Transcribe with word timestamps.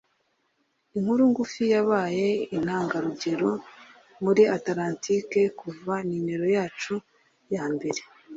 Inkuru 0.97 1.21
ngufi 1.31 1.63
yabaye 1.73 2.27
intangarugero 2.55 3.49
muri 4.23 4.41
Atlantike 4.57 5.41
kuva 5.59 5.93
nimero 6.07 6.45
yacu 6.57 6.93
ya 7.53 7.63
mbere 7.73 8.01